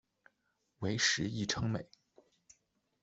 [0.79, 1.87] 为时议称美。